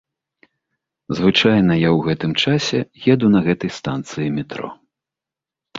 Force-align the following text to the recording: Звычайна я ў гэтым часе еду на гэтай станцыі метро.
Звычайна 1.19 1.73
я 1.81 1.89
ў 1.97 2.09
гэтым 2.09 2.31
часе 2.45 2.79
еду 3.13 3.27
на 3.35 3.39
гэтай 3.51 3.71
станцыі 3.79 4.27
метро. 4.41 4.67